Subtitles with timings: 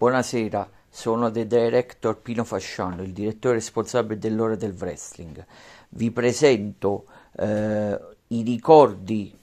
[0.00, 5.44] Buonasera, sono The Director Pino Fasciano, il direttore responsabile dell'Ora del Wrestling.
[5.90, 7.04] Vi presento
[7.36, 9.38] eh, i ricordi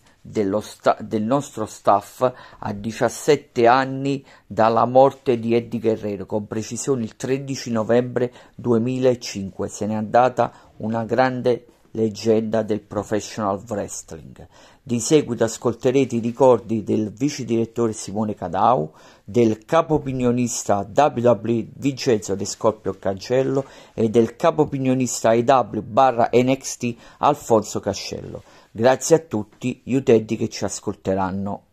[0.62, 7.16] sta- del nostro staff a 17 anni dalla morte di Eddie Guerrero, con precisione il
[7.16, 9.68] 13 novembre 2005.
[9.68, 11.68] Se n'è andata una grande
[11.98, 14.48] leggenda del professional wrestling.
[14.84, 22.36] Di seguito ascolterete i ricordi del vice direttore Simone Cadau, del capo opinionista WWE Vincenzo
[22.36, 28.44] De Scorpio Cancello e del capo opinionista IW barra NXT Alfonso Cascello.
[28.72, 31.64] Grazie a tutti gli utenti che ci ascolteranno.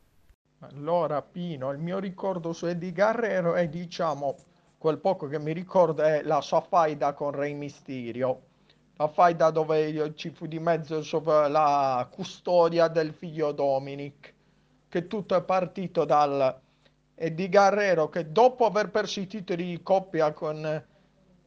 [0.61, 4.35] Allora Pino, il mio ricordo su Eddie Guerrero è diciamo
[4.79, 8.41] quel poco che mi ricordo è la sua faida con Re Mysterio
[8.97, 11.03] la faida dove ci fu di mezzo
[11.49, 14.33] la custodia del figlio Dominic,
[14.89, 16.61] che tutto è partito dal
[17.17, 20.85] Eddie Guerrero che dopo aver perso i titoli di coppia con,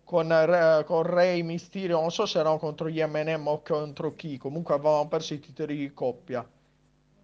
[0.04, 4.74] con, con Rey Mysterio, non so se erano contro gli M&M o contro chi, comunque
[4.74, 6.46] avevano perso i titoli di coppia.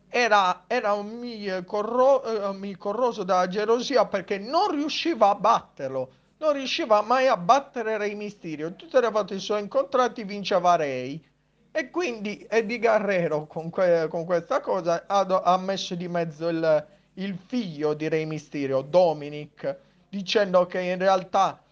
[0.08, 6.12] Era, era un mi, corro, uh, mi corroso dalla gelosia perché non riusciva a batterlo
[6.44, 8.76] non riusciva mai a battere Rey Mysterio.
[8.76, 11.24] Tutte le volte che sono incontrati vinceva Rey.
[11.72, 16.50] E quindi Eddie Guerrero con, que- con questa cosa ha, do- ha, messo di mezzo
[16.50, 19.78] il, il figlio di Rey Mysterio, Dominic,
[20.10, 21.64] dicendo che in realtà,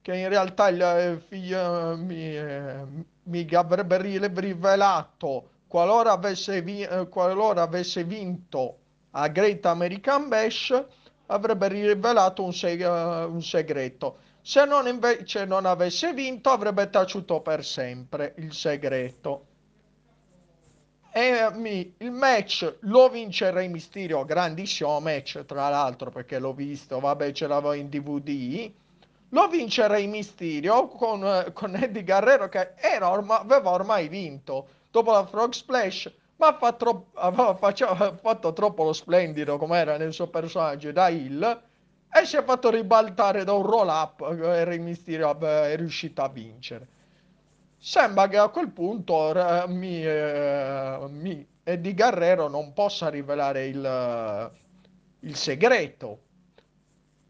[0.00, 2.36] che in realtà il figlio mi,
[3.24, 8.76] mi avrebbe rivelato qualora avesse, vi- eh, qualora avesse vinto
[9.12, 10.84] a Great American Bash
[11.32, 14.18] avrebbe rivelato un, seg- un segreto.
[14.42, 19.46] Se non invece non avesse vinto, avrebbe taciuto per sempre il segreto.
[21.14, 26.98] E mi, il match lo vince Rey Mysterio, grandissimo match tra l'altro perché l'ho visto,
[27.00, 28.70] vabbè ce l'avevo in DVD.
[29.28, 34.66] Lo vince Rey Mysterio con, con Eddie Guerrero che era orma, aveva ormai vinto.
[34.90, 36.10] Dopo la Frog Splash
[36.42, 41.08] ma ha fatto, aveva, faceva, fatto troppo lo splendido come era nel suo personaggio da
[41.08, 41.62] Hill
[42.12, 46.28] e si è fatto ribaltare da un roll up e Rey Mysterio è riuscito a
[46.28, 46.88] vincere.
[47.78, 54.50] Sembra che a quel punto eh, mi, eh, mi, Eddie Guerrero non possa rivelare il,
[55.20, 56.22] il segreto.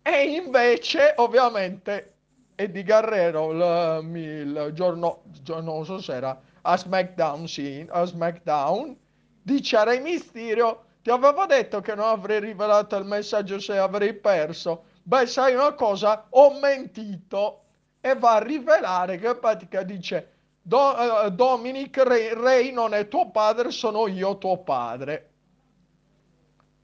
[0.02, 2.14] E invece, ovviamente,
[2.54, 8.96] Eddie Guerrero il, il giorno, non so se era a SmackDown, sì, a SmackDown,
[9.42, 14.14] dice a Re Mysterio, ti avevo detto che non avrei rivelato il messaggio se avrei
[14.14, 14.84] perso.
[15.02, 16.26] Beh, sai una cosa?
[16.30, 17.58] Ho mentito.
[18.00, 20.30] E va a rivelare che pratica dice,
[20.62, 25.30] Do, uh, Dominic Re, Ray non è tuo padre, sono io tuo padre.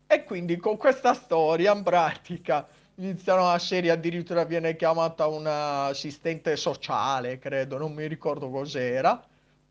[0.06, 6.56] E quindi con questa storia in pratica iniziano la serie, addirittura viene chiamata un assistente
[6.56, 9.22] sociale, credo, non mi ricordo cos'era,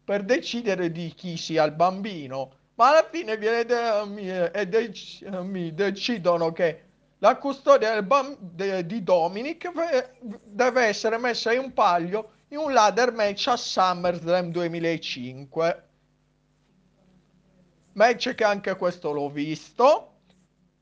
[0.04, 5.74] per decidere di chi sia il bambino ma alla fine viene de- e dec- mi
[5.74, 6.84] decidono che
[7.20, 9.72] la custodia bam- de- di Dominic
[10.46, 15.84] deve essere messa in palio in un ladder match a SummerSlam 2005
[17.94, 20.12] match che anche questo l'ho visto.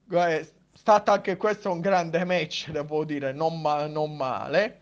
[0.09, 4.81] È stato anche questo un grande match devo dire non, ma- non male.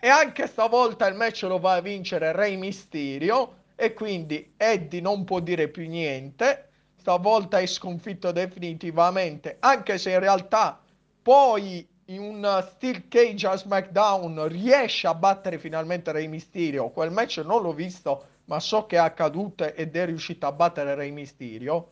[0.00, 5.24] E anche stavolta il match lo va a vincere Rey Mysterio e quindi Eddie non
[5.24, 6.68] può dire più niente.
[6.96, 10.80] Stavolta è sconfitto definitivamente, anche se in realtà
[11.22, 16.90] poi in un Steel Cage a SmackDown riesce a battere finalmente Rey Mysterio.
[16.90, 20.94] Quel match non l'ho visto, ma so che è accaduto ed è riuscito a battere
[20.94, 21.90] Rey Mysterio.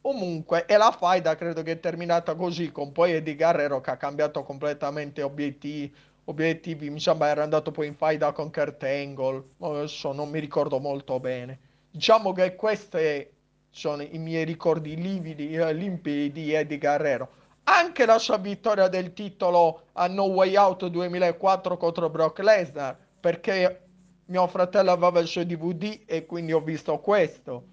[0.00, 3.96] Comunque, e la faida credo che è terminata così, con poi Eddie Guerrero che ha
[3.96, 5.92] cambiato completamente obiettivi,
[6.28, 10.78] obiettivi, mi sembra era andato poi in faida con Kurt Angle, adesso non mi ricordo
[10.78, 11.58] molto bene.
[11.90, 13.32] Diciamo che queste
[13.70, 17.28] sono i miei ricordi lividi, eh, limpidi di Eddie Guerrero.
[17.64, 23.82] Anche la sua vittoria del titolo a No Way Out 2004 contro Brock Lesnar, perché
[24.26, 27.64] mio fratello aveva il suo DVD e quindi ho visto questo.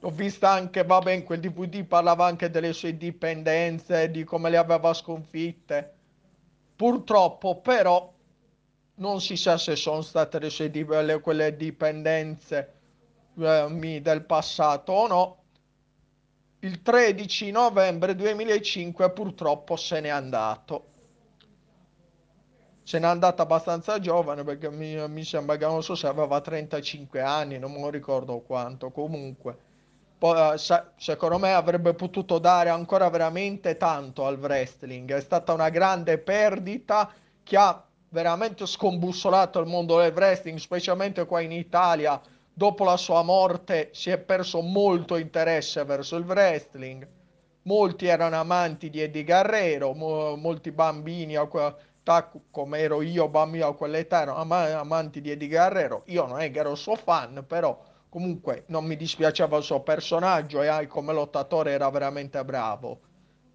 [0.00, 4.56] Ho visto anche, vabbè, in quel DVD parlava anche delle sue dipendenze, di come le
[4.56, 5.95] aveva sconfitte
[6.76, 8.12] Purtroppo però
[8.96, 12.74] non si sa se sono state le, quelle dipendenze
[13.38, 15.36] eh, del passato o no.
[16.60, 20.94] Il 13 novembre 2005 purtroppo se n'è andato.
[22.82, 27.20] Se n'è andato abbastanza giovane perché mi, mi sembra che non so se aveva 35
[27.20, 28.90] anni, non mi ricordo quanto.
[28.90, 29.65] Comunque
[30.96, 35.12] secondo me avrebbe potuto dare ancora veramente tanto al wrestling.
[35.12, 41.40] È stata una grande perdita che ha veramente scombussolato il mondo del wrestling, specialmente qua
[41.40, 42.20] in Italia.
[42.52, 47.06] Dopo la sua morte si è perso molto interesse verso il wrestling.
[47.62, 53.66] Molti erano amanti di Eddie Guerrero, mo- molti bambini a quell'età, come ero io bambino
[53.66, 56.02] a quell'età, erano am- amanti di Eddie Guerrero.
[56.06, 57.78] Io non è che ero suo fan, però
[58.16, 63.00] comunque non mi dispiaceva il suo personaggio e come lottatore era veramente bravo.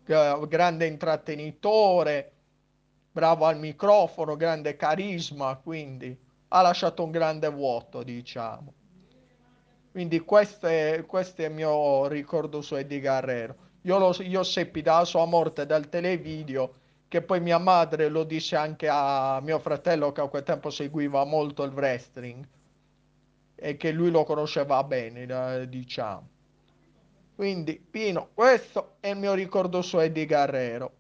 [0.03, 2.31] grande intrattenitore,
[3.11, 6.15] bravo al microfono, grande carisma, quindi
[6.49, 8.71] ha lasciato un grande vuoto, diciamo.
[9.89, 13.55] Quindi questo è, questo è il mio ricordo su Eddie Guerrero.
[13.81, 16.73] Io, lo, io seppi dalla sua morte dal televideo
[17.07, 21.25] che poi mia madre lo disse anche a mio fratello che a quel tempo seguiva
[21.25, 22.47] molto il wrestling
[23.63, 26.27] e che lui lo conosceva bene, diciamo.
[27.35, 30.91] Quindi, Pino, questo è il mio ricordo su Eddie Guerrero.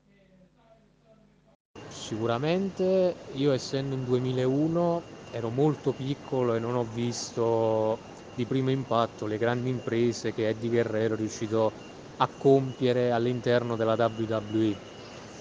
[1.89, 7.97] Sicuramente io essendo un 2001 ero molto piccolo e non ho visto
[8.35, 11.71] di primo impatto le grandi imprese che Eddie Guerrero è riuscito
[12.17, 14.75] a compiere all'interno della WWE.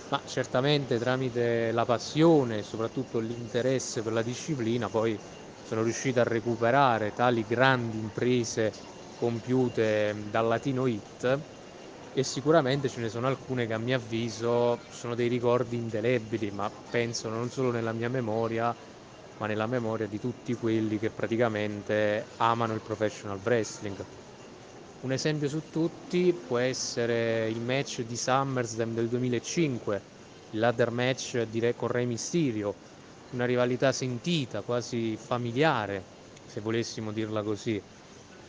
[0.08, 5.16] Ma certamente tramite la passione e soprattutto l'interesse per la disciplina poi
[5.70, 8.74] sono riuscito a recuperare tali grandi imprese
[9.14, 11.40] compiute dal Latino Hit
[12.12, 16.68] e sicuramente ce ne sono alcune che a mio avviso sono dei ricordi indelebili, ma
[16.72, 18.76] penso non solo nella mia memoria,
[19.36, 24.04] ma nella memoria di tutti quelli che praticamente amano il professional wrestling.
[25.02, 30.04] Un esempio su tutti può essere il match di SummerSlam del 2005,
[30.48, 31.46] il ladder match
[31.76, 32.76] con Re Mysterio,
[33.30, 36.04] una rivalità sentita, quasi familiare,
[36.44, 37.82] se volessimo dirla così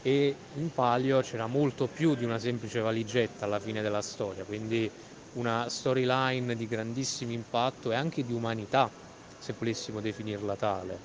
[0.03, 4.91] e in palio c'era molto più di una semplice valigetta alla fine della storia, quindi
[5.33, 8.91] una storyline di grandissimo impatto e anche di umanità,
[9.37, 10.99] se volessimo definirla tale.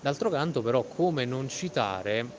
[0.00, 2.30] D'altro canto però come non citare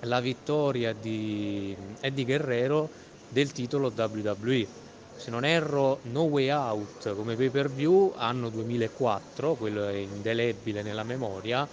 [0.00, 2.92] la vittoria di Eddie Guerrero
[3.26, 4.85] del titolo WWE.
[5.18, 10.82] Se non erro, No Way Out come pay per view anno 2004, quello è indelebile
[10.82, 11.68] nella memoria,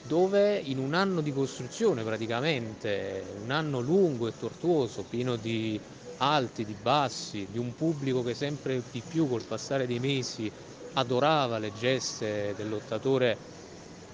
[0.00, 5.80] dove in un anno di costruzione praticamente, un anno lungo e tortuoso, pieno di
[6.16, 10.52] alti, di bassi, di un pubblico che sempre di più col passare dei mesi
[10.92, 13.38] adorava le geste del lottatore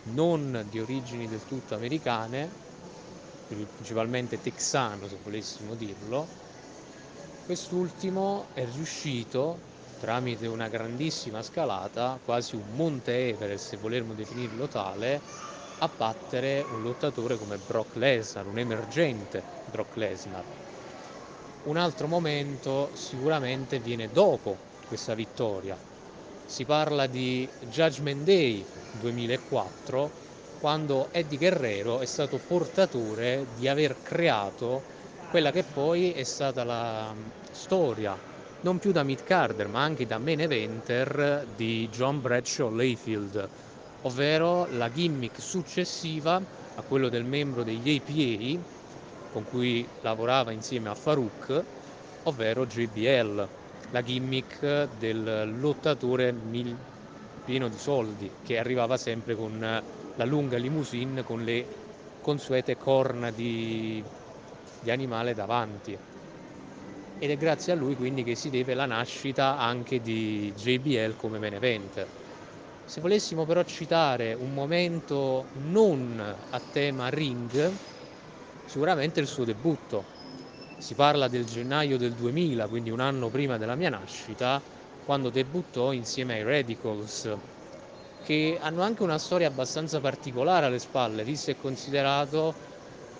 [0.03, 2.57] non di origini del tutto americane,
[3.47, 6.46] principalmente texano se volessimo dirlo,
[7.47, 9.57] quest'ultimo è riuscito
[10.01, 15.21] tramite una grandissima scalata, quasi un monte Everest se volermo definirlo tale,
[15.79, 20.45] a battere un lottatore come Brock Lesnar, un emergente Brock Lesnar.
[21.65, 24.57] Un altro momento sicuramente viene dopo
[24.89, 25.79] questa vittoria.
[26.47, 28.65] Si parla di Judgment Day
[28.99, 30.11] 2004,
[30.59, 34.83] quando Eddie Guerrero è stato portatore di aver creato
[35.29, 37.15] quella che poi è stata la
[37.51, 38.19] storia,
[38.61, 43.51] non più da mid carder ma anche da main eventer di John Bradshaw Layfield
[44.03, 46.37] ovvero la gimmick successiva
[46.75, 48.65] a quello del membro degli APA
[49.29, 51.67] con cui lavorava insieme a Farouk,
[52.23, 53.51] ovvero JBL,
[53.91, 56.81] la gimmick del lottatore mil-
[57.43, 61.69] pieno di soldi che arrivava sempre con la lunga limousine con le
[62.21, 64.05] consuete corna di,
[64.87, 66.01] di animale davanti.
[67.19, 71.39] Ed è grazie a lui quindi che si deve la nascita anche di JBL come
[71.39, 72.11] Beneventer.
[72.85, 77.77] Se volessimo però citare un momento non a tema ring,
[78.65, 80.11] sicuramente il suo debutto.
[80.77, 84.65] Si parla del gennaio del 2000, quindi un anno prima della mia nascita,
[85.03, 87.35] quando debuttò insieme ai Radicals,
[88.21, 92.59] che hanno anche una storia abbastanza particolare alle spalle, visto e considerato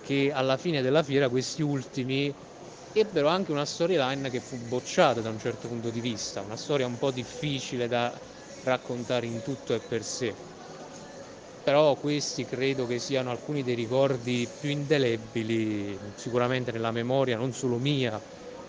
[0.07, 2.33] che alla fine della fiera questi ultimi
[2.93, 6.85] ebbero anche una storyline che fu bocciata da un certo punto di vista, una storia
[6.85, 8.17] un po' difficile da
[8.63, 10.33] raccontare in tutto e per sé.
[11.61, 17.75] Però questi credo che siano alcuni dei ricordi più indelebili sicuramente nella memoria non solo
[17.75, 18.17] mia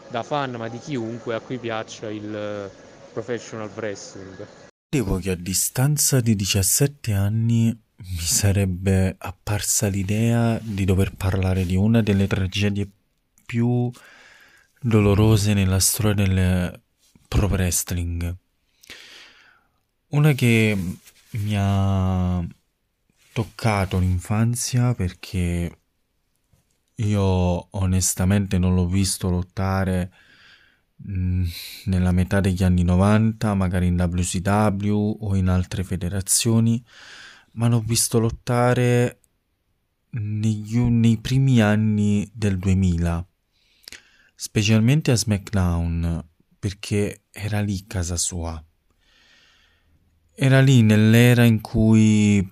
[0.09, 2.69] da fan ma di chiunque a cui piaccia il
[3.13, 4.45] professional wrestling.
[4.91, 11.75] Devo che a distanza di 17 anni mi sarebbe apparsa l'idea di dover parlare di
[11.75, 12.89] una delle tragedie
[13.45, 13.91] più
[14.81, 16.81] dolorose nella storia del
[17.27, 18.37] pro wrestling.
[20.09, 20.77] Una che
[21.31, 22.47] mi ha
[23.33, 25.79] toccato l'infanzia perché
[26.95, 30.13] io onestamente non l'ho visto lottare
[30.97, 31.45] mh,
[31.85, 36.83] nella metà degli anni 90, magari in WCW o in altre federazioni,
[37.53, 39.21] ma l'ho visto lottare
[40.11, 43.27] negli, nei primi anni del 2000,
[44.35, 46.27] specialmente a SmackDown,
[46.59, 48.63] perché era lì casa sua.
[50.35, 52.47] Era lì nell'era in cui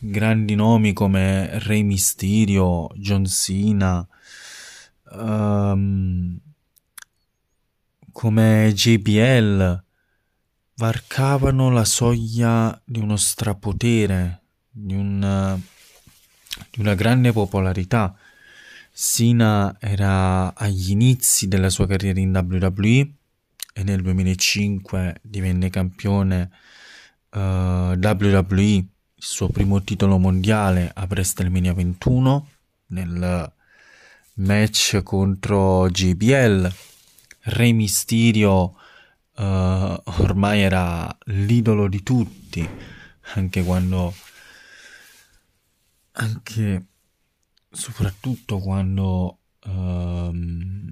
[0.00, 4.06] grandi nomi come Rey Mysterio, John Cena,
[5.10, 6.38] um,
[8.12, 9.86] come JBL
[10.78, 15.60] varcavano la soglia di uno strapotere, di, un,
[16.70, 18.16] di una grande popolarità.
[18.90, 23.12] Sina era agli inizi della sua carriera in WWE
[23.72, 26.50] e nel 2005 divenne campione
[27.30, 32.48] uh, eh, WWE il suo primo titolo mondiale a WrestleMania 21
[32.88, 33.52] nel
[34.34, 36.72] match contro JBL.
[37.40, 38.77] Re Mysterio
[39.38, 42.68] uh, ormai era l'idolo di tutti,
[43.34, 44.14] anche quando
[46.12, 46.84] anche
[47.70, 50.90] soprattutto quando uh,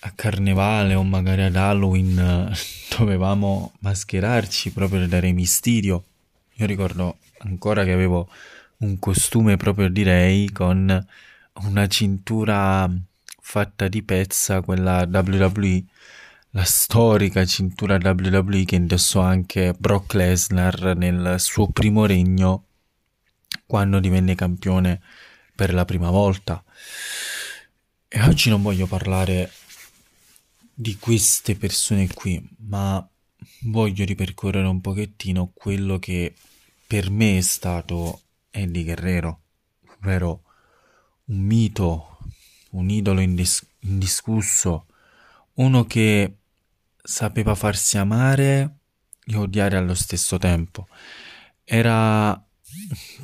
[0.00, 2.52] a carnevale o magari ad Halloween
[2.96, 6.04] dovevamo mascherarci proprio da Re Mysterio.
[6.54, 8.28] Io ricordo ancora che avevo
[8.78, 11.06] un costume proprio direi con
[11.60, 12.90] una cintura
[13.40, 15.84] fatta di pezza, quella WWE,
[16.58, 22.64] la storica cintura WWE che indossò anche Brock Lesnar nel suo primo regno
[23.64, 25.00] quando divenne campione
[25.54, 26.60] per la prima volta.
[28.08, 29.52] E oggi non voglio parlare
[30.74, 33.08] di queste persone qui, ma
[33.60, 36.34] voglio ripercorrere un pochettino quello che
[36.88, 39.42] per me è stato Eddie Guerrero,
[39.96, 40.42] ovvero
[41.26, 42.18] un mito,
[42.70, 44.86] un idolo indis- indiscusso,
[45.54, 46.37] uno che
[47.08, 48.80] sapeva farsi amare
[49.24, 50.88] e odiare allo stesso tempo.
[51.64, 52.42] Era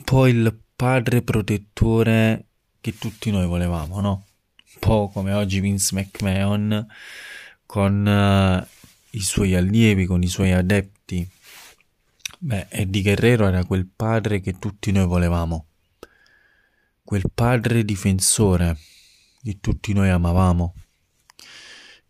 [0.05, 2.47] poi il padre protettore
[2.81, 4.27] che tutti noi volevamo, no?
[4.75, 6.87] Un po' come oggi Vince McMahon
[7.67, 8.67] con uh,
[9.11, 11.31] i suoi allievi, con i suoi adepti
[12.39, 15.69] Beh, Eddie Guerrero era quel padre che tutti noi volevamo,
[17.03, 18.77] quel padre difensore
[19.43, 20.75] che tutti noi amavamo.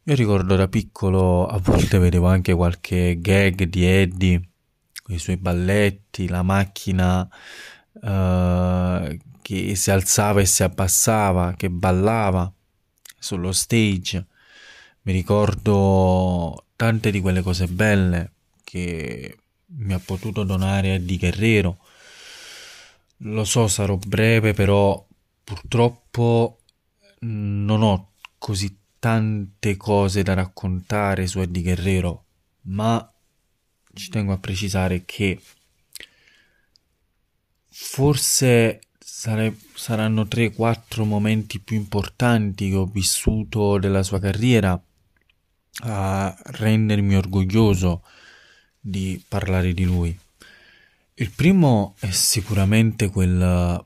[0.07, 4.49] Io ricordo da piccolo, a volte vedevo anche qualche gag di Eddie,
[5.03, 12.53] con i suoi balletti, la macchina uh, che si alzava e si abbassava, che ballava
[13.19, 14.27] sullo stage.
[15.05, 18.33] Mi ricordo tante di quelle cose belle
[18.63, 21.79] che mi ha potuto donare Eddie Guerrero.
[23.19, 25.03] Lo so, sarò breve, però
[25.43, 26.59] purtroppo
[27.21, 32.25] non ho così tante cose da raccontare su Eddie Guerrero,
[32.63, 33.07] ma
[33.93, 35.39] ci tengo a precisare che
[37.69, 44.83] forse sare- saranno 3-4 momenti più importanti che ho vissuto della sua carriera
[45.81, 48.05] a rendermi orgoglioso
[48.81, 50.19] di parlare di lui.
[51.13, 53.85] Il primo è sicuramente quel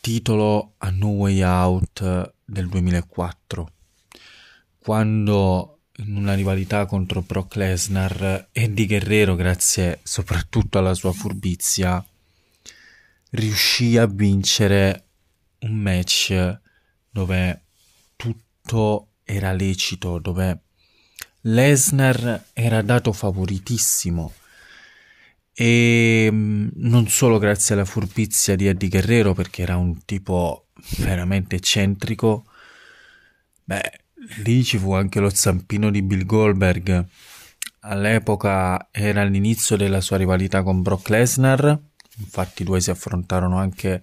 [0.00, 3.72] titolo a No Way Out del 2004,
[4.86, 12.06] quando in una rivalità contro Brock Lesnar, Eddie Guerrero, grazie soprattutto alla sua furbizia,
[13.30, 15.06] riuscì a vincere
[15.62, 16.60] un match
[17.10, 17.62] dove
[18.14, 20.60] tutto era lecito, dove
[21.40, 24.34] Lesnar era dato favoritissimo.
[25.52, 31.56] E mm, non solo grazie alla furbizia di Eddie Guerrero perché era un tipo veramente
[31.56, 32.44] eccentrico
[33.64, 34.04] beh
[34.44, 37.06] lì ci fu anche lo zampino di Bill Goldberg.
[37.80, 41.78] All'epoca era l'inizio della sua rivalità con Brock Lesnar.
[42.18, 44.02] Infatti i due si affrontarono anche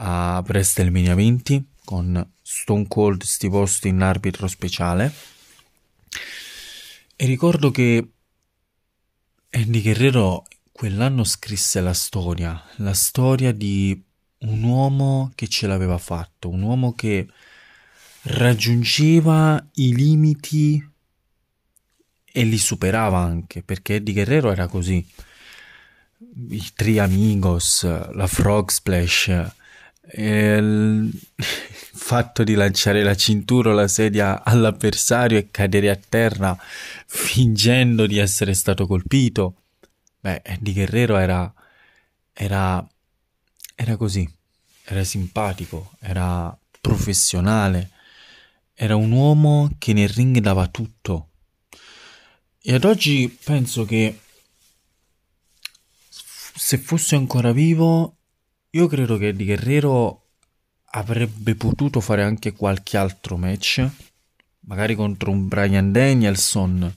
[0.00, 5.12] a WrestleMania 20 con Stone Cold Steve Austin arbitro speciale.
[7.16, 8.10] E ricordo che
[9.50, 14.00] Andy Guerrero quell'anno scrisse la storia, la storia di
[14.40, 17.26] un uomo che ce l'aveva fatto, un uomo che
[18.28, 20.86] raggiungeva i limiti
[22.30, 25.04] e li superava anche, perché Eddie Guerrero era così.
[26.50, 29.52] I Tri Amigos, la Frog Splash,
[30.16, 31.10] il
[31.98, 36.56] fatto di lanciare la cintura o la sedia all'avversario e cadere a terra
[37.06, 39.62] fingendo di essere stato colpito.
[40.20, 41.52] Beh, Eddie Guerrero era,
[42.32, 42.86] era,
[43.74, 44.28] era così.
[44.84, 47.90] era simpatico, era professionale,
[48.80, 51.30] era un uomo che nel ring dava tutto.
[52.62, 54.20] E ad oggi penso che
[56.08, 58.18] se fosse ancora vivo,
[58.70, 60.26] io credo che Di Guerrero
[60.90, 63.84] avrebbe potuto fare anche qualche altro match,
[64.60, 66.96] magari contro un Brian Danielson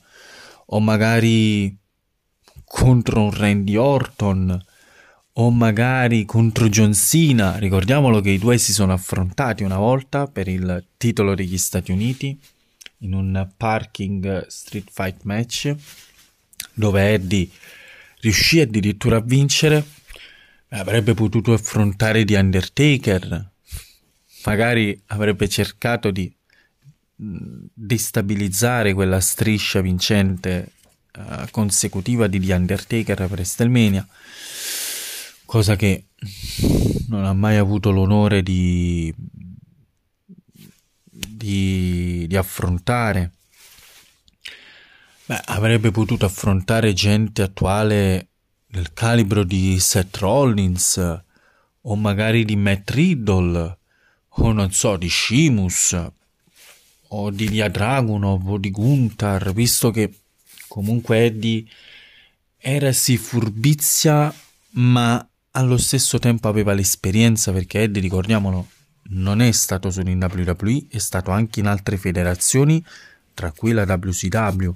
[0.67, 1.75] o magari
[2.63, 4.65] contro un Randy Orton
[5.33, 7.57] o magari contro John Cena.
[7.57, 12.37] Ricordiamolo che i due si sono affrontati una volta per il titolo degli Stati Uniti
[12.99, 15.75] in un parking street fight match
[16.73, 17.49] dove Eddie
[18.21, 19.83] riuscì addirittura a vincere.
[20.69, 23.51] Avrebbe potuto affrontare The Undertaker,
[24.45, 26.33] magari avrebbe cercato di
[27.13, 30.71] destabilizzare quella striscia vincente
[31.17, 34.07] uh, consecutiva di The Undertaker per WrestleMania,
[35.51, 36.05] cosa che
[37.09, 39.13] non ha mai avuto l'onore di,
[41.03, 43.33] di, di affrontare.
[45.25, 48.29] Beh, avrebbe potuto affrontare gente attuale
[48.65, 51.21] del calibro di Seth Rollins
[51.81, 53.77] o magari di Matt Riddle
[54.29, 56.01] o non so di Shimus
[57.09, 60.13] o di Lia Dragunov o di Guntar, visto che
[60.69, 61.65] comunque Eddie
[62.55, 64.33] era sì furbizia,
[64.75, 68.67] ma allo stesso tempo aveva l'esperienza perché Eddie, ricordiamolo,
[69.09, 72.83] non è stato solo in WWE, è stato anche in altre federazioni,
[73.33, 74.71] tra cui la WCW.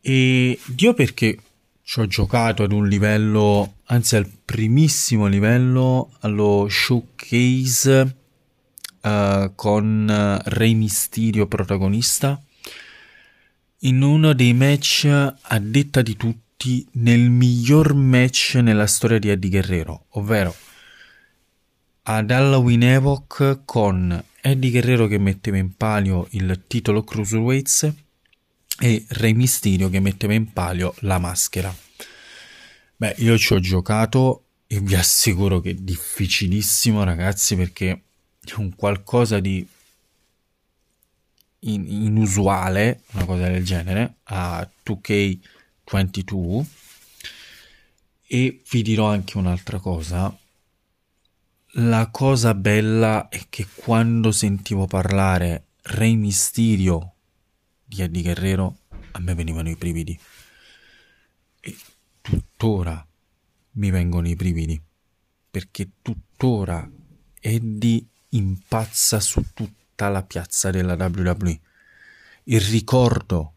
[0.00, 1.38] E Dio perché
[1.82, 8.16] ci ho giocato ad un livello, anzi al primissimo livello, allo showcase
[9.02, 12.40] uh, con eh, Rey Mysterio protagonista
[13.82, 16.47] in uno dei match a detta di tutti
[16.92, 20.54] nel miglior match nella storia di Eddie Guerrero, ovvero
[22.02, 27.92] ad Halloween Evoc con Eddie Guerrero che metteva in palio il titolo Cruiserweights
[28.80, 31.74] e Rey Mysterio che metteva in palio la maschera.
[32.96, 38.02] Beh, io ci ho giocato e vi assicuro che è difficilissimo, ragazzi, perché
[38.56, 39.64] un qualcosa di
[41.60, 44.68] in, inusuale, una cosa del genere, a
[45.88, 46.66] 2K22.
[48.30, 50.36] E vi dirò anche un'altra cosa.
[51.72, 57.14] La cosa bella è che quando sentivo parlare Re Mysterio
[57.84, 58.80] di Eddie Guerrero,
[59.12, 60.18] a me venivano i brividi.
[61.60, 61.76] E
[62.20, 63.06] tuttora
[63.72, 64.80] mi vengono i brividi.
[65.50, 66.88] Perché tuttora
[67.40, 71.60] Eddie impazza su tutta la piazza della WWE.
[72.44, 73.54] Il ricordo,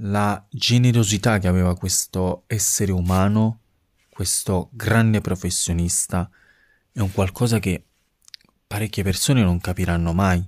[0.00, 3.60] la generosità che aveva questo essere umano,
[4.08, 6.28] questo grande professionista,
[6.92, 7.84] è un qualcosa che
[8.66, 10.46] parecchie persone non capiranno mai.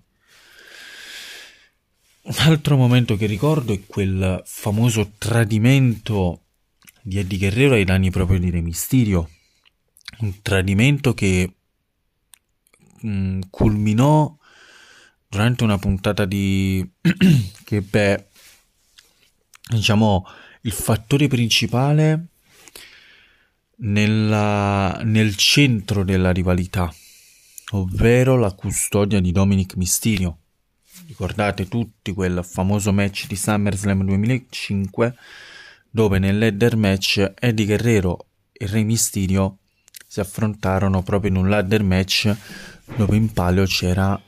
[2.22, 6.42] Un altro momento che ricordo è quel famoso tradimento
[7.02, 9.30] di Eddie Guerrero ai danni proprio di Re Mysterio.
[10.18, 11.54] Un tradimento che
[13.00, 14.36] mh, mm, culminò
[15.26, 16.88] durante una puntata di
[17.64, 18.29] che beh
[19.70, 20.26] diciamo
[20.62, 22.26] il fattore principale
[23.76, 26.92] nella, nel centro della rivalità
[27.70, 30.38] ovvero la custodia di Dominic Mysterio.
[31.06, 35.14] Ricordate tutti quel famoso match di SummerSlam 2005
[35.90, 39.58] dove nell'header match Eddie Guerrero e Rey Mysterio
[40.06, 42.34] si affrontarono proprio in un ladder match
[42.96, 44.20] dove in palio c'era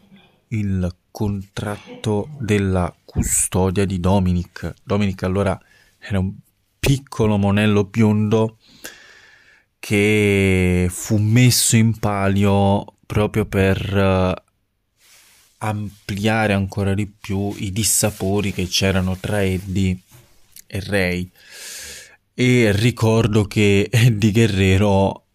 [0.49, 4.75] il contratto della custodia di Dominic.
[4.83, 5.57] Dominic allora
[5.99, 6.33] era un
[6.81, 8.59] piccolo monello biondo
[9.79, 14.33] che fu messo in palio proprio per uh,
[15.59, 19.99] ampliare ancora di più i dissapori che c'erano tra Eddie
[20.67, 21.31] e Ray.
[22.35, 25.27] E ricordo che Eddie Guerrero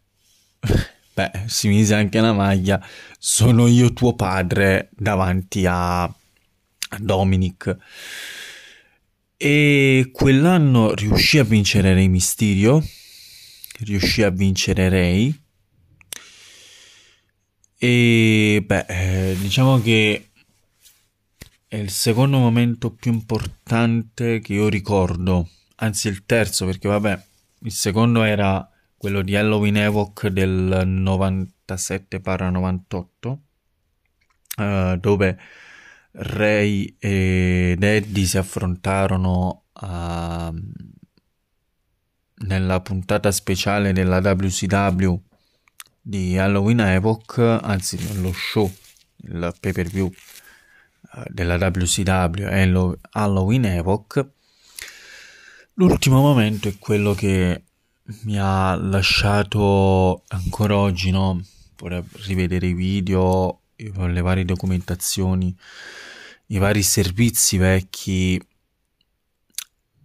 [1.18, 2.80] Beh, si mise anche la maglia.
[3.18, 6.08] Sono io tuo padre davanti a,
[7.00, 7.76] Dominic.
[9.36, 12.88] E quell'anno riuscì a vincere Rey Mysterio.
[13.80, 15.36] Riuscì a vincere Rey.
[17.80, 20.30] E beh, eh, diciamo che
[21.68, 25.50] è il secondo momento più importante che io ricordo.
[25.78, 27.24] Anzi, il terzo, perché vabbè,
[27.62, 33.38] il secondo era quello di Halloween Evoc del 97-98,
[34.58, 35.40] uh, dove
[36.12, 40.50] Ray ed Eddie si affrontarono uh,
[42.40, 45.22] nella puntata speciale della WCW
[46.02, 48.72] di Halloween Epoch, anzi nello show,
[49.18, 54.26] il pay per view eh, della WCW Halloween Epoch,
[55.74, 57.64] l'ultimo momento è quello che
[58.24, 61.44] mi ha lasciato ancora oggi, no?
[61.78, 65.56] Vorrei rivedere i video, le varie documentazioni,
[66.48, 68.42] i vari servizi vecchi,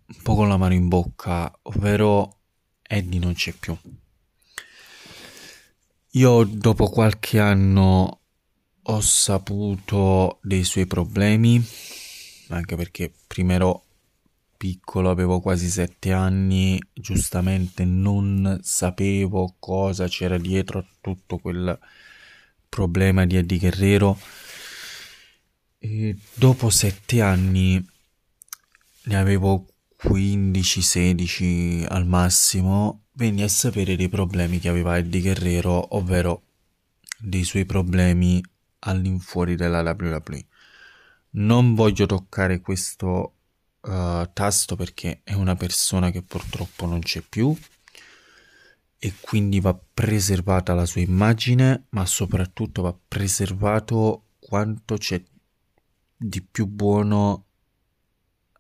[0.07, 2.41] un po' con la mano in bocca, ovvero
[2.83, 3.77] Eddie non c'è più.
[6.15, 8.21] Io dopo qualche anno
[8.83, 11.65] ho saputo dei suoi problemi,
[12.49, 13.85] anche perché prima ero
[14.63, 21.77] piccolo, avevo quasi sette anni, giustamente non sapevo cosa c'era dietro a tutto quel
[22.69, 24.17] problema di Eddie Guerrero.
[25.81, 27.85] E dopo sette anni
[29.07, 29.67] ne avevo
[30.01, 36.43] 15-16 al massimo, venni a sapere dei problemi che aveva Eddie Guerrero, ovvero
[37.19, 38.41] dei suoi problemi
[38.79, 40.47] all'infuori della WWE.
[41.31, 43.39] Non voglio toccare questo
[43.83, 47.57] uh, tasto perché è una persona che purtroppo non c'è più
[48.99, 55.21] e quindi va preservata la sua immagine, ma soprattutto va preservato quanto c'è
[56.17, 57.47] di più buono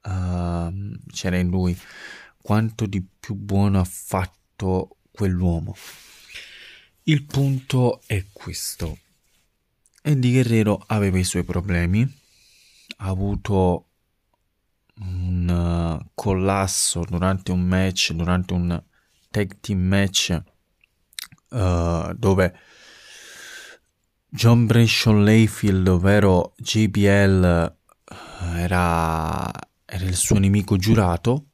[0.03, 1.79] uh, c'era in lui,
[2.41, 5.77] quanto di più buono ha fatto quell'uomo.
[7.05, 8.99] Il punto è questo.
[10.03, 12.03] Eddie Guerrero aveva i suoi problemi,
[12.97, 13.92] ha avuto
[15.01, 18.83] un uh, collasso durante un match, durante un
[19.31, 20.43] tag team match
[21.51, 22.59] uh, dove
[24.29, 27.77] John Brashon Layfield, ovvero JBL,
[28.57, 29.51] era,
[29.85, 31.49] era il suo nemico giurato.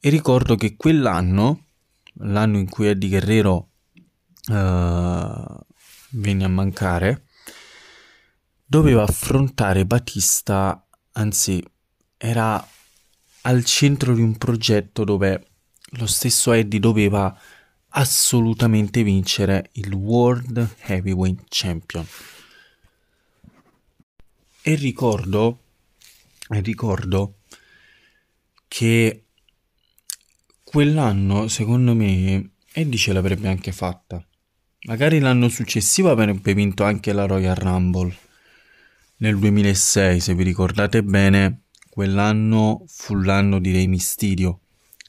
[0.00, 1.66] E ricordo che quell'anno,
[2.14, 3.72] l'anno in cui Eddie Guerrero
[4.48, 5.58] uh,
[6.12, 7.26] venne a mancare,
[8.64, 11.62] doveva affrontare Batista, anzi
[12.24, 12.64] era
[13.40, 15.44] al centro di un progetto dove
[15.94, 17.36] lo stesso Eddie doveva
[17.88, 22.06] assolutamente vincere il World Heavyweight Champion.
[24.62, 25.62] E ricordo,
[26.50, 27.38] ricordo
[28.68, 29.24] che
[30.62, 34.24] quell'anno, secondo me, Eddie ce l'avrebbe anche fatta.
[34.84, 38.16] Magari l'anno successivo avrebbe vinto anche la Royal Rumble.
[39.16, 41.61] Nel 2006, se vi ricordate bene,
[41.94, 44.60] Quell'anno fu l'anno di Rey Mysterio,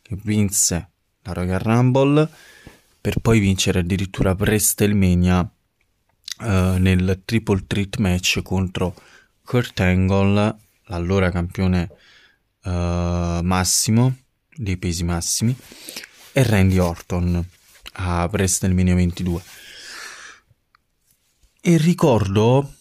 [0.01, 0.89] che vinse
[1.21, 2.29] la Royal Rumble
[2.99, 5.49] per poi vincere addirittura WrestleMania
[6.41, 8.93] eh, nel Triple Threat match contro
[9.45, 11.89] Kurt Angle, l'allora campione
[12.65, 14.17] eh, massimo
[14.53, 15.55] dei pesi massimi,
[16.33, 17.47] e Randy Orton
[17.93, 19.41] a WrestleMania 22.
[21.61, 22.73] E ricordo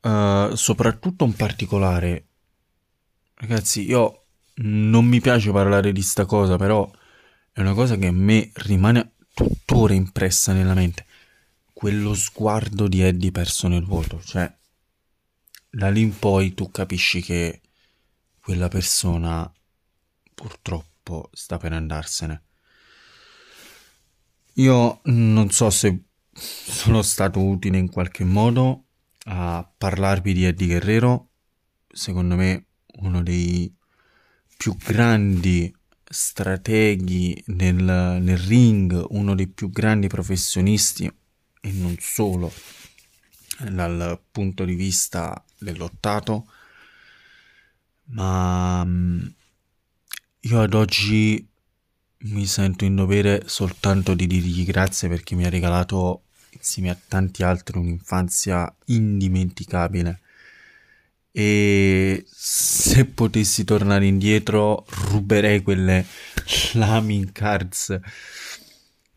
[0.00, 2.24] uh, soprattutto un particolare
[3.40, 4.26] Ragazzi, io
[4.56, 6.88] non mi piace parlare di sta cosa, però
[7.50, 11.06] è una cosa che a me rimane tuttora impressa nella mente.
[11.72, 14.54] Quello sguardo di Eddie perso nel vuoto, cioè
[15.70, 17.62] da lì in poi tu capisci che
[18.42, 19.50] quella persona
[20.34, 22.42] purtroppo sta per andarsene.
[24.54, 28.84] Io non so se sono stato utile in qualche modo
[29.24, 31.30] a parlarvi di Eddie Guerrero.
[31.90, 32.66] Secondo me
[33.00, 33.72] uno dei
[34.56, 37.74] più grandi strateghi nel,
[38.20, 41.10] nel ring, uno dei più grandi professionisti
[41.60, 42.52] e non solo
[43.58, 46.46] dal punto di vista dell'ottato,
[48.06, 49.26] ma mm,
[50.40, 51.46] io ad oggi
[52.22, 57.42] mi sento in dovere soltanto di dirgli grazie perché mi ha regalato insieme a tanti
[57.42, 60.20] altri un'infanzia indimenticabile
[61.32, 67.98] e se potessi tornare indietro ruberei quelle Flaming Cards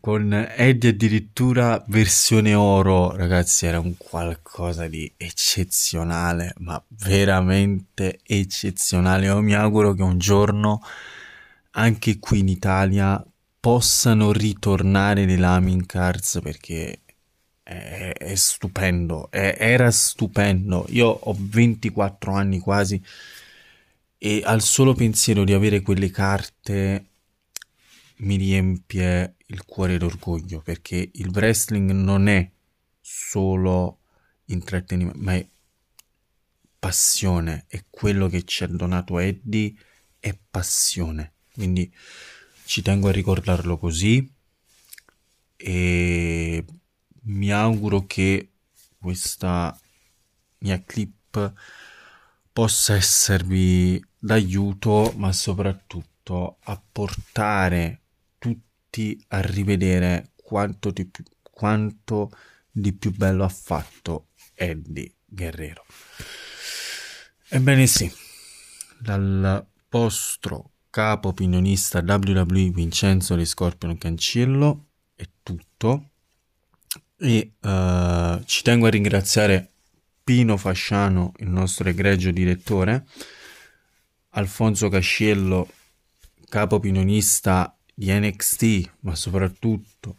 [0.04, 3.16] con Eddie addirittura versione oro.
[3.16, 9.26] Ragazzi era un qualcosa di eccezionale ma veramente eccezionale.
[9.26, 10.82] Io mi auguro che un giorno
[11.70, 13.24] anche qui in Italia
[13.58, 17.03] possano ritornare le Laming Cards perché
[17.64, 20.86] è, è stupendo, è, era stupendo.
[20.90, 23.02] Io ho 24 anni quasi
[24.18, 27.06] e al solo pensiero di avere quelle carte
[28.18, 32.48] mi riempie il cuore d'orgoglio perché il wrestling non è
[33.00, 33.98] solo
[34.46, 35.46] intrattenimento, ma è
[36.78, 39.74] passione, è quello che ci ha donato Eddie,
[40.18, 41.32] è passione.
[41.52, 41.92] Quindi
[42.64, 44.30] ci tengo a ricordarlo così
[45.56, 46.64] e
[47.24, 48.52] mi auguro che
[48.98, 49.78] questa
[50.58, 51.52] mia clip
[52.52, 58.00] possa esservi d'aiuto, ma soprattutto a portare
[58.38, 62.30] tutti a rivedere quanto di più, quanto
[62.70, 65.84] di più bello ha fatto Eddie Guerrero.
[67.48, 68.10] Ebbene sì,
[68.98, 76.13] dal vostro capo opinionista WWE Vincenzo di Scorpion Cancillo è tutto
[77.24, 79.70] e uh, ci tengo a ringraziare
[80.22, 83.06] Pino Fasciano, il nostro egregio direttore,
[84.30, 85.70] Alfonso Casciello,
[86.48, 90.16] capo opinionista di NXT, ma soprattutto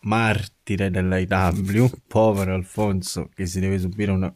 [0.00, 4.32] martire dell'IW, povero Alfonso che si deve subire una...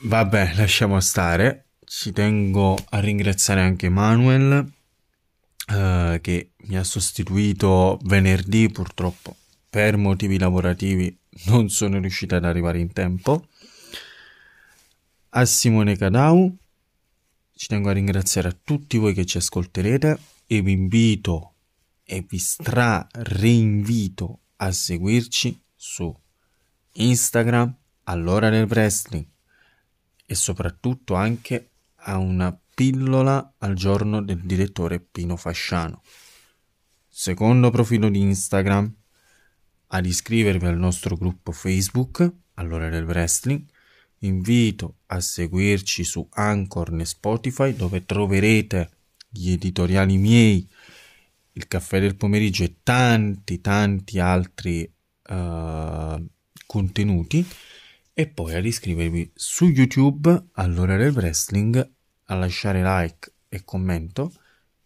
[0.00, 1.66] Vabbè, lasciamo stare.
[1.84, 4.72] Ci tengo a ringraziare anche Manuel
[5.68, 9.36] eh, che mi ha sostituito venerdì purtroppo
[9.68, 13.46] per motivi lavorativi non sono riuscito ad arrivare in tempo.
[15.30, 16.56] A Simone Cadau
[17.54, 21.54] ci tengo a ringraziare a tutti voi che ci ascolterete e vi invito
[22.02, 26.12] e vi stra reinvito a seguirci su
[26.92, 29.26] Instagram all'ora del wrestling
[30.24, 36.00] e soprattutto anche a una pillola al giorno del direttore Pino Fasciano.
[37.08, 38.94] Secondo profilo di Instagram,
[39.88, 43.64] ad iscrivervi al nostro gruppo Facebook all'ora del wrestling.
[44.18, 48.90] Invito a seguirci su Anchor e Spotify dove troverete
[49.28, 50.68] gli editoriali miei
[51.54, 54.88] il caffè del pomeriggio e tanti tanti altri
[55.30, 56.24] uh,
[56.64, 57.44] contenuti
[58.12, 61.96] e poi ad iscrivervi su YouTube all'ora del wrestling
[62.30, 64.32] a lasciare like e commento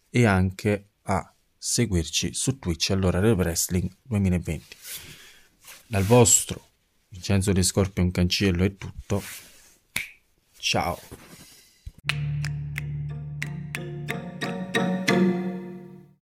[0.09, 4.77] e anche a seguirci su Twitch all'ora del wrestling 2020
[5.87, 6.71] dal vostro
[7.13, 9.21] Vincenzo De Scorpion Cancello è tutto.
[10.57, 10.99] Ciao